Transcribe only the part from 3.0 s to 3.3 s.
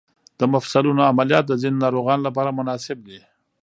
دي.